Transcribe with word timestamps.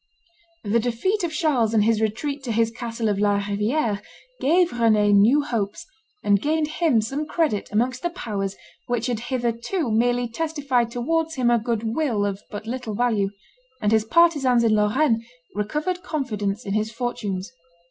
The 0.63 0.79
defeat 0.79 1.23
of 1.23 1.31
Charles 1.31 1.75
and 1.75 1.83
his 1.83 2.01
retreat 2.01 2.41
to 2.45 2.51
his 2.51 2.71
castle 2.71 3.07
of 3.07 3.19
La 3.19 3.35
Riviere 3.35 4.01
gave 4.39 4.71
Rend 4.79 5.21
new 5.21 5.43
hopes, 5.43 5.85
and 6.23 6.41
gained 6.41 6.67
him 6.69 7.01
some 7.01 7.27
credit 7.27 7.69
amongst 7.71 8.01
the 8.01 8.09
powers 8.09 8.55
which 8.87 9.05
had 9.05 9.19
hitherto 9.19 9.91
merely 9.91 10.27
testified 10.27 10.89
towards 10.89 11.35
him 11.35 11.51
a 11.51 11.59
good 11.59 11.83
will 11.83 12.25
of 12.25 12.41
but 12.49 12.65
little 12.65 12.95
value; 12.95 13.29
and 13.79 13.91
his 13.91 14.03
partisans 14.03 14.63
in 14.63 14.73
Lorraine 14.75 15.23
recovered 15.53 16.01
confidence 16.01 16.65
in 16.65 16.73
his 16.73 16.91
for 16.91 17.13
tunes. 17.13 17.51